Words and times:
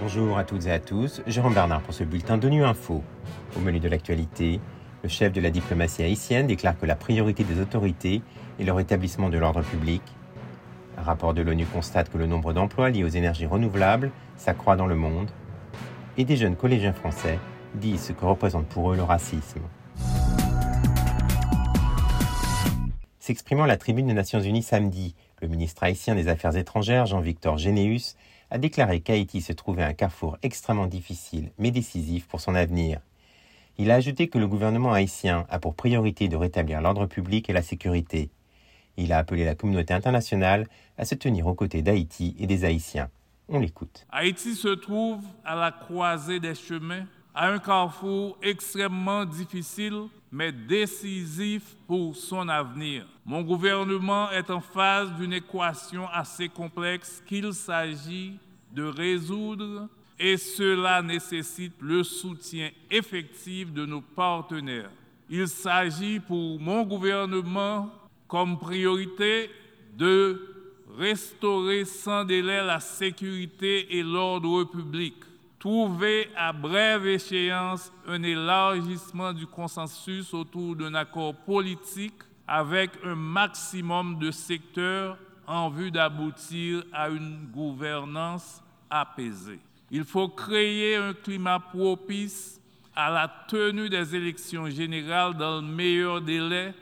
Bonjour 0.00 0.38
à 0.38 0.44
toutes 0.44 0.66
et 0.66 0.72
à 0.72 0.80
tous, 0.80 1.22
Jérôme 1.26 1.54
Bernard 1.54 1.82
pour 1.82 1.94
ce 1.94 2.02
bulletin 2.02 2.36
d'ONU 2.36 2.64
Info. 2.64 3.02
Au 3.56 3.60
menu 3.60 3.78
de 3.78 3.88
l'actualité, 3.88 4.60
le 5.02 5.08
chef 5.08 5.32
de 5.32 5.40
la 5.40 5.50
diplomatie 5.50 6.02
haïtienne 6.02 6.46
déclare 6.46 6.76
que 6.78 6.84
la 6.84 6.96
priorité 6.96 7.44
des 7.44 7.60
autorités 7.60 8.22
est 8.58 8.64
le 8.64 8.72
rétablissement 8.72 9.28
de 9.28 9.38
l'ordre 9.38 9.62
public. 9.62 10.02
Un 10.98 11.02
rapport 11.02 11.32
de 11.32 11.42
l'ONU 11.42 11.64
constate 11.64 12.10
que 12.10 12.18
le 12.18 12.26
nombre 12.26 12.52
d'emplois 12.52 12.90
liés 12.90 13.04
aux 13.04 13.08
énergies 13.08 13.46
renouvelables 13.46 14.10
s'accroît 14.36 14.76
dans 14.76 14.86
le 14.86 14.96
monde. 14.96 15.30
Et 16.18 16.24
des 16.24 16.36
jeunes 16.36 16.56
collégiens 16.56 16.92
français 16.92 17.38
disent 17.74 18.02
ce 18.02 18.12
que 18.12 18.24
représente 18.24 18.66
pour 18.66 18.92
eux 18.92 18.96
le 18.96 19.02
racisme. 19.02 19.60
S'exprimant 23.20 23.64
à 23.64 23.66
la 23.66 23.76
tribune 23.76 24.06
des 24.06 24.14
Nations 24.14 24.40
Unies 24.40 24.62
samedi, 24.62 25.14
le 25.42 25.48
ministre 25.48 25.82
haïtien 25.84 26.14
des 26.14 26.28
Affaires 26.28 26.56
étrangères, 26.56 27.04
Jean-Victor 27.04 27.58
Généus, 27.58 28.16
a 28.50 28.56
déclaré 28.56 29.02
qu'Haïti 29.02 29.42
se 29.42 29.52
trouvait 29.52 29.82
à 29.82 29.88
un 29.88 29.92
carrefour 29.92 30.38
extrêmement 30.42 30.86
difficile 30.86 31.52
mais 31.58 31.70
décisif 31.70 32.26
pour 32.26 32.40
son 32.40 32.54
avenir. 32.54 33.00
Il 33.76 33.90
a 33.90 33.96
ajouté 33.96 34.28
que 34.28 34.38
le 34.38 34.48
gouvernement 34.48 34.94
haïtien 34.94 35.46
a 35.50 35.58
pour 35.58 35.74
priorité 35.74 36.28
de 36.28 36.36
rétablir 36.36 36.80
l'ordre 36.80 37.04
public 37.04 37.50
et 37.50 37.52
la 37.52 37.60
sécurité. 37.60 38.30
Il 38.96 39.12
a 39.12 39.18
appelé 39.18 39.44
la 39.44 39.54
communauté 39.54 39.92
internationale 39.92 40.66
à 40.96 41.04
se 41.04 41.14
tenir 41.14 41.46
aux 41.46 41.54
côtés 41.54 41.82
d'Haïti 41.82 42.34
et 42.38 42.46
des 42.46 42.64
Haïtiens. 42.64 43.10
On 43.50 43.58
l'écoute. 43.58 44.06
Haïti 44.10 44.54
se 44.54 44.68
trouve 44.68 45.22
à 45.44 45.56
la 45.56 45.72
croisée 45.72 46.40
des 46.40 46.54
chemins, 46.54 47.04
à 47.34 47.48
un 47.48 47.58
carrefour 47.58 48.36
extrêmement 48.42 49.24
difficile 49.24 50.08
mais 50.32 50.52
décisif 50.52 51.62
pour 51.86 52.14
son 52.14 52.48
avenir. 52.48 53.04
Mon 53.24 53.42
gouvernement 53.42 54.30
est 54.30 54.48
en 54.50 54.60
phase 54.60 55.12
d'une 55.14 55.32
équation 55.32 56.08
assez 56.08 56.48
complexe 56.48 57.22
qu'il 57.26 57.52
s'agit 57.52 58.38
de 58.72 58.84
résoudre 58.84 59.88
et 60.18 60.36
cela 60.36 61.02
nécessite 61.02 61.74
le 61.80 62.04
soutien 62.04 62.70
effectif 62.90 63.72
de 63.72 63.86
nos 63.86 64.02
partenaires. 64.02 64.90
Il 65.28 65.48
s'agit 65.48 66.20
pour 66.20 66.60
mon 66.60 66.82
gouvernement 66.82 67.90
comme 68.28 68.58
priorité 68.58 69.50
de 69.96 70.40
restaurer 70.96 71.84
sans 71.84 72.24
délai 72.24 72.64
la 72.64 72.78
sécurité 72.78 73.96
et 73.96 74.02
l'ordre 74.02 74.64
public 74.64 75.14
trouver 75.60 76.30
à 76.34 76.54
brève 76.54 77.06
échéance 77.06 77.92
un 78.08 78.22
élargissement 78.22 79.34
du 79.34 79.46
consensus 79.46 80.32
autour 80.32 80.74
d'un 80.74 80.94
accord 80.94 81.34
politique 81.34 82.14
avec 82.48 82.92
un 83.04 83.14
maximum 83.14 84.18
de 84.18 84.30
secteurs 84.30 85.18
en 85.46 85.68
vue 85.68 85.90
d'aboutir 85.90 86.82
à 86.92 87.10
une 87.10 87.46
gouvernance 87.52 88.62
apaisée. 88.88 89.60
Il 89.90 90.04
faut 90.04 90.28
créer 90.28 90.96
un 90.96 91.12
climat 91.12 91.60
propice 91.60 92.58
à 92.96 93.10
la 93.10 93.30
tenue 93.46 93.90
des 93.90 94.16
élections 94.16 94.68
générales 94.70 95.34
dans 95.34 95.60
le 95.60 95.66
meilleur 95.66 96.22
délai 96.22 96.72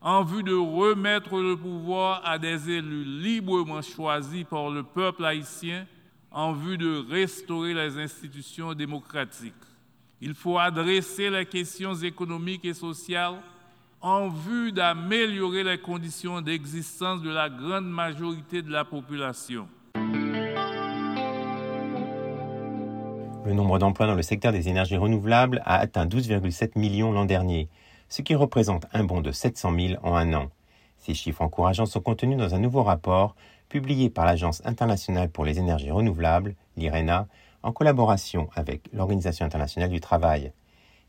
en 0.00 0.22
vue 0.22 0.44
de 0.44 0.54
remettre 0.54 1.36
le 1.40 1.56
pouvoir 1.56 2.22
à 2.24 2.38
des 2.38 2.70
élus 2.70 3.04
librement 3.04 3.82
choisis 3.82 4.44
par 4.44 4.70
le 4.70 4.84
peuple 4.84 5.24
haïtien 5.24 5.86
en 6.36 6.52
vue 6.52 6.76
de 6.76 7.02
restaurer 7.10 7.72
les 7.72 7.98
institutions 7.98 8.74
démocratiques. 8.74 9.54
Il 10.20 10.34
faut 10.34 10.58
adresser 10.58 11.30
les 11.30 11.46
questions 11.46 11.94
économiques 11.94 12.66
et 12.66 12.74
sociales 12.74 13.36
en 14.02 14.28
vue 14.28 14.70
d'améliorer 14.70 15.64
les 15.64 15.78
conditions 15.78 16.42
d'existence 16.42 17.22
de 17.22 17.30
la 17.30 17.48
grande 17.48 17.88
majorité 17.88 18.60
de 18.60 18.70
la 18.70 18.84
population. 18.84 19.66
Le 23.46 23.54
nombre 23.54 23.78
d'emplois 23.78 24.06
dans 24.06 24.14
le 24.14 24.20
secteur 24.20 24.52
des 24.52 24.68
énergies 24.68 24.98
renouvelables 24.98 25.62
a 25.64 25.78
atteint 25.78 26.04
12,7 26.04 26.78
millions 26.78 27.12
l'an 27.12 27.24
dernier, 27.24 27.70
ce 28.10 28.20
qui 28.20 28.34
représente 28.34 28.84
un 28.92 29.04
bond 29.04 29.22
de 29.22 29.32
700 29.32 29.72
000 29.74 30.00
en 30.02 30.14
un 30.14 30.34
an. 30.34 30.50
Ces 31.06 31.14
chiffres 31.14 31.42
encourageants 31.42 31.86
sont 31.86 32.00
contenus 32.00 32.36
dans 32.36 32.56
un 32.56 32.58
nouveau 32.58 32.82
rapport 32.82 33.36
publié 33.68 34.10
par 34.10 34.26
l'Agence 34.26 34.60
internationale 34.64 35.30
pour 35.30 35.44
les 35.44 35.60
énergies 35.60 35.92
renouvelables, 35.92 36.56
l'IRENA, 36.76 37.28
en 37.62 37.70
collaboration 37.70 38.48
avec 38.56 38.88
l'Organisation 38.92 39.46
internationale 39.46 39.90
du 39.90 40.00
travail. 40.00 40.50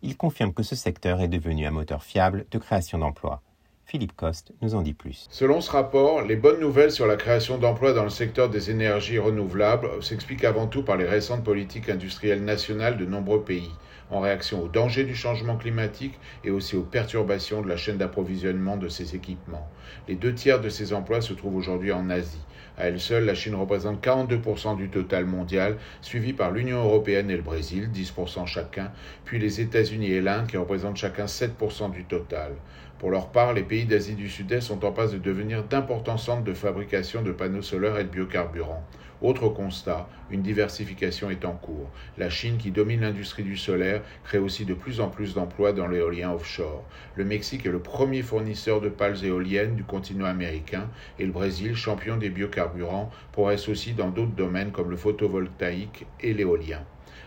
Il 0.04 0.16
confirme 0.16 0.54
que 0.54 0.62
ce 0.62 0.76
secteur 0.76 1.20
est 1.20 1.28
devenu 1.28 1.66
un 1.66 1.72
moteur 1.72 2.04
fiable 2.04 2.46
de 2.52 2.60
création 2.60 3.00
d'emplois. 3.00 3.42
Philippe 3.86 4.16
Coste 4.16 4.52
nous 4.62 4.76
en 4.76 4.84
dit 4.84 4.94
plus. 4.94 5.26
Selon 5.32 5.62
ce 5.62 5.72
rapport, 5.72 6.22
les 6.22 6.36
bonnes 6.36 6.60
nouvelles 6.60 6.92
sur 6.92 7.08
la 7.08 7.16
création 7.16 7.58
d'emplois 7.58 7.94
dans 7.94 8.04
le 8.04 8.12
secteur 8.12 8.50
des 8.50 8.70
énergies 8.70 9.18
renouvelables 9.18 10.04
s'expliquent 10.04 10.44
avant 10.44 10.68
tout 10.68 10.84
par 10.84 10.98
les 10.98 11.08
récentes 11.08 11.44
politiques 11.44 11.90
industrielles 11.90 12.46
nationales 12.46 12.98
de 12.98 13.06
nombreux 13.06 13.42
pays, 13.42 13.72
en 14.10 14.20
réaction 14.20 14.64
aux 14.64 14.68
dangers 14.68 15.04
du 15.04 15.16
changement 15.16 15.58
climatique 15.58 16.20
et 16.44 16.52
aussi 16.52 16.76
aux 16.76 16.84
perturbations 16.84 17.62
de 17.62 17.68
la 17.68 17.78
chaîne 17.78 17.98
d'approvisionnement 17.98 18.78
de 18.78 18.88
ces 18.88 19.16
équipements. 19.16 19.68
Les 20.08 20.16
deux 20.16 20.34
tiers 20.34 20.62
de 20.62 20.70
ces 20.70 20.94
emplois 20.94 21.22
se 21.22 21.34
trouvent 21.34 21.56
aujourd'hui 21.56 21.92
en 21.92 22.10
Asie. 22.10 22.46
À 22.78 22.86
elle 22.86 23.00
seule, 23.00 23.26
la 23.26 23.34
Chine 23.34 23.56
représente 23.56 24.04
42% 24.06 24.78
du 24.78 24.90
total 24.90 25.26
mondial, 25.26 25.78
suivi 26.02 26.34
par 26.34 26.52
l'Union 26.52 26.84
européenne 26.84 27.32
et 27.32 27.36
le 27.36 27.42
Brésil, 27.42 27.90
10% 27.92 28.46
chacun, 28.46 28.92
puis 29.26 29.40
les 29.40 29.62
États-Unis 29.62 30.12
et 30.12 30.22
l'Inde 30.22 30.48
qui 30.48 30.58
représentent 30.58 30.98
chacun 30.98 31.26
7% 31.26 31.92
du 31.92 32.06
total. 32.06 32.52
Pour 33.00 33.12
leur 33.12 33.30
part, 33.30 33.54
les 33.54 33.62
pays 33.62 33.86
d'Asie 33.86 34.16
du 34.16 34.28
Sud-Est 34.28 34.62
sont 34.62 34.84
en 34.84 34.92
passe 34.92 35.12
de 35.12 35.20
devenir 35.20 35.64
d'importants 35.64 36.18
centres 36.18 36.44
de 36.44 36.54
fabrication 36.54 37.22
de 37.22 37.32
panneaux 37.32 37.62
solaires 37.62 38.00
et 38.00 38.04
de 38.04 38.10
biocarburants. 38.10 38.84
Autre 39.22 39.50
constat, 39.50 40.10
une 40.32 40.42
diversification 40.42 41.30
est 41.30 41.46
en 41.46 41.54
cours. 41.54 41.92
La 42.18 42.32
Chine, 42.32 42.58
qui 42.58 42.72
domine 42.72 43.02
l'industrie 43.02 43.44
du 43.44 43.56
solaire, 43.56 44.02
crée 44.24 44.40
aussi 44.40 44.66
de 44.66 44.74
plus 44.74 45.00
en 45.00 45.10
plus 45.10 45.36
d'emplois 45.36 45.74
dans 45.74 45.86
l'éolien 45.86 46.32
offshore. 46.32 46.84
Le 47.16 47.24
Mexique 47.24 47.68
est 47.68 47.72
le 47.72 47.80
premier 47.80 48.24
fournisseur 48.24 48.82
de 48.82 48.90
pales 48.90 49.24
éoliennes 49.24 49.76
du 49.76 49.84
continent 49.84 50.26
américain 50.26 50.90
et 51.20 51.26
le 51.26 51.32
Brésil, 51.32 51.76
champion 51.76 52.18
des 52.18 52.32
biocarburants, 52.32 53.12
progresse 53.32 53.70
aussi 53.70 53.94
dans 53.94 54.10
d'autres 54.10 54.36
domaines 54.36 54.72
comme 54.72 54.90
le 54.90 54.98
photovoltaïque 54.98 56.08
et 56.20 56.34
l'éolien. 56.34 56.84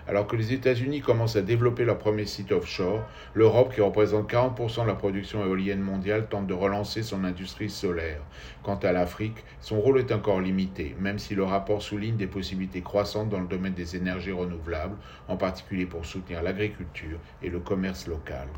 Alors 0.09 0.27
que 0.27 0.37
les 0.37 0.53
États-Unis 0.53 1.01
commencent 1.01 1.37
à 1.37 1.43
développer 1.43 1.85
leur 1.85 1.99
premier 1.99 2.27
site 2.27 2.53
offshore, 2.53 3.03
l'Europe, 3.35 3.75
qui 3.75 3.81
représente 3.81 4.31
40% 4.31 4.83
de 4.83 4.89
la 4.89 4.95
production 4.95 5.45
éolienne 5.45 5.81
mondiale, 5.81 6.27
tente 6.29 6.47
de 6.47 6.55
relancer 6.55 7.03
son 7.03 7.25
industrie 7.25 7.71
solaire. 7.71 8.21
Quant 8.63 8.77
à 8.77 8.93
l'Afrique, 8.93 9.45
son 9.61 9.81
rôle 9.81 9.99
est 10.01 10.13
encore 10.13 10.41
limité, 10.41 10.97
même 10.99 11.19
si 11.19 11.35
le 11.35 11.45
rapport 11.45 11.83
souligne 11.83 12.17
des 12.17 12.27
possibilités 12.27 12.83
croissantes 12.83 13.29
dans 13.29 13.41
le 13.41 13.47
domaine 13.47 13.75
des 13.75 13.97
énergies 13.97 14.33
renouvelables, 14.33 14.97
en 15.29 15.37
particulier 15.37 15.87
pour 15.87 16.05
soutenir 16.05 16.43
l'agriculture 16.43 17.19
et 17.43 17.49
le 17.49 17.61
commerce 17.61 18.07
local. 18.07 18.49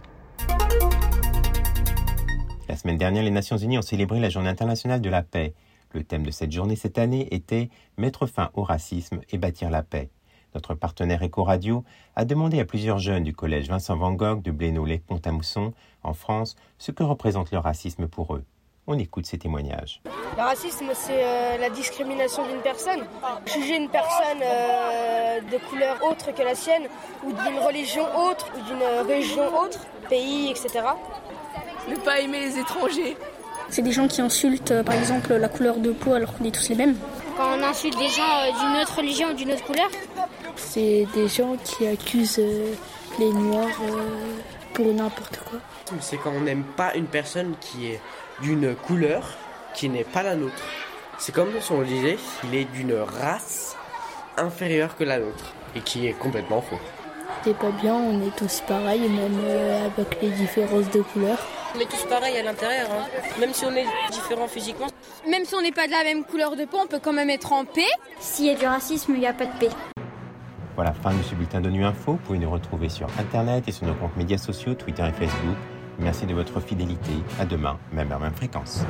La 2.68 2.76
semaine 2.76 2.96
dernière, 2.96 3.22
les 3.22 3.30
Nations 3.30 3.58
Unies 3.58 3.78
ont 3.78 3.82
célébré 3.82 4.20
la 4.20 4.30
Journée 4.30 4.48
internationale 4.48 5.00
de 5.00 5.10
la 5.10 5.22
paix. 5.22 5.52
Le 5.92 6.02
thème 6.04 6.24
de 6.24 6.30
cette 6.30 6.52
journée 6.52 6.76
cette 6.76 6.96
année 6.96 7.28
était 7.34 7.68
Mettre 7.98 8.26
fin 8.26 8.50
au 8.54 8.62
racisme 8.62 9.20
et 9.30 9.36
bâtir 9.36 9.68
la 9.68 9.82
paix 9.82 10.08
notre 10.54 10.74
partenaire 10.74 11.22
Ecoradio, 11.22 11.84
a 12.16 12.24
demandé 12.24 12.60
à 12.60 12.64
plusieurs 12.64 12.98
jeunes 12.98 13.24
du 13.24 13.34
collège 13.34 13.68
Vincent 13.68 13.96
Van 13.96 14.12
Gogh 14.12 14.42
de 14.42 14.50
Blénolé-Pont-à-Mousson, 14.50 15.72
en 16.02 16.14
France, 16.14 16.56
ce 16.78 16.90
que 16.90 17.02
représente 17.02 17.52
le 17.52 17.58
racisme 17.58 18.08
pour 18.08 18.34
eux. 18.34 18.44
On 18.88 18.98
écoute 18.98 19.26
ces 19.26 19.38
témoignages. 19.38 20.02
Le 20.36 20.42
racisme, 20.42 20.90
c'est 20.92 21.24
euh, 21.24 21.56
la 21.58 21.70
discrimination 21.70 22.44
d'une 22.48 22.60
personne. 22.62 23.04
Juger 23.46 23.76
une 23.76 23.88
personne 23.88 24.42
euh, 24.42 25.40
de 25.40 25.58
couleur 25.68 26.02
autre 26.02 26.34
que 26.34 26.42
la 26.42 26.56
sienne, 26.56 26.88
ou 27.24 27.32
d'une 27.32 27.58
religion 27.64 28.02
autre, 28.28 28.50
ou 28.56 28.60
d'une 28.62 29.06
région 29.06 29.56
autre, 29.56 29.78
pays, 30.08 30.50
etc. 30.50 30.80
Ne 31.88 31.96
pas 31.96 32.18
aimer 32.18 32.40
les 32.40 32.58
étrangers. 32.58 33.16
C'est 33.68 33.82
des 33.82 33.92
gens 33.92 34.08
qui 34.08 34.20
insultent, 34.20 34.72
euh, 34.72 34.82
par 34.82 34.96
exemple, 34.96 35.32
la 35.32 35.48
couleur 35.48 35.76
de 35.76 35.92
peau 35.92 36.14
alors 36.14 36.36
qu'on 36.36 36.44
est 36.44 36.54
tous 36.54 36.68
les 36.68 36.74
mêmes. 36.74 36.96
Quand 37.36 37.56
on 37.56 37.62
insulte 37.62 37.96
des 37.96 38.08
gens 38.08 38.42
d'une 38.60 38.82
autre 38.82 38.96
religion 38.96 39.28
ou 39.30 39.34
d'une 39.34 39.52
autre 39.52 39.64
couleur, 39.64 39.88
c'est 40.56 41.06
des 41.14 41.28
gens 41.28 41.56
qui 41.62 41.86
accusent 41.86 42.38
euh, 42.38 42.74
les 43.18 43.32
Noirs 43.32 43.68
euh, 43.82 44.38
pour 44.74 44.86
n'importe 44.92 45.38
quoi. 45.48 45.58
C'est 46.00 46.16
quand 46.16 46.32
on 46.34 46.40
n'aime 46.40 46.64
pas 46.64 46.94
une 46.94 47.06
personne 47.06 47.54
qui 47.60 47.86
est 47.86 48.00
d'une 48.40 48.74
couleur 48.74 49.36
qui 49.74 49.88
n'est 49.88 50.04
pas 50.04 50.22
la 50.22 50.34
nôtre. 50.34 50.62
C'est 51.18 51.32
comme 51.32 51.50
si 51.60 51.72
on 51.72 51.82
disait, 51.82 52.18
il 52.44 52.54
est 52.54 52.64
d'une 52.64 52.94
race 52.94 53.76
inférieure 54.36 54.96
que 54.96 55.04
la 55.04 55.18
nôtre 55.18 55.52
et 55.74 55.80
qui 55.80 56.06
est 56.06 56.12
complètement 56.12 56.60
faux. 56.60 56.78
C'est 57.44 57.56
pas 57.56 57.70
bien, 57.70 57.94
on 57.94 58.26
est 58.26 58.36
tous 58.36 58.62
pareils, 58.66 59.08
même 59.08 59.38
euh, 59.44 59.86
avec 59.86 60.20
les 60.22 60.30
différences 60.30 60.90
de 60.90 61.02
couleurs. 61.02 61.40
On 61.74 61.80
est 61.80 61.90
tous 61.90 62.04
pareils 62.08 62.36
à 62.36 62.42
l'intérieur, 62.42 62.88
hein. 62.90 63.06
même 63.40 63.52
si 63.52 63.64
on 63.64 63.74
est 63.74 63.86
différents 64.10 64.46
physiquement. 64.46 64.88
Même 65.28 65.44
si 65.44 65.54
on 65.54 65.62
n'est 65.62 65.72
pas 65.72 65.86
de 65.86 65.92
la 65.92 66.04
même 66.04 66.24
couleur 66.24 66.54
de 66.54 66.64
peau, 66.64 66.78
on 66.82 66.86
peut 66.86 67.00
quand 67.02 67.12
même 67.12 67.30
être 67.30 67.52
en 67.52 67.64
paix. 67.64 67.90
S'il 68.20 68.46
y 68.46 68.50
a 68.50 68.54
du 68.54 68.66
racisme, 68.66 69.14
il 69.14 69.20
n'y 69.20 69.26
a 69.26 69.32
pas 69.32 69.46
de 69.46 69.58
paix. 69.58 69.70
Voilà, 70.74 70.92
fin 70.92 71.12
de 71.14 71.22
ce 71.22 71.34
bulletin 71.34 71.60
de 71.60 71.68
Nu 71.70 71.84
Info. 71.84 72.12
Vous 72.12 72.18
pouvez 72.18 72.38
nous 72.38 72.50
retrouver 72.50 72.88
sur 72.88 73.06
Internet 73.18 73.68
et 73.68 73.72
sur 73.72 73.86
nos 73.86 73.94
comptes 73.94 74.16
médias 74.16 74.38
sociaux, 74.38 74.74
Twitter 74.74 75.06
et 75.06 75.12
Facebook. 75.12 75.56
Merci 75.98 76.26
de 76.26 76.34
votre 76.34 76.60
fidélité. 76.60 77.12
À 77.38 77.44
demain, 77.44 77.78
même 77.92 78.10
heure, 78.10 78.20
même 78.20 78.32
fréquence. 78.32 78.84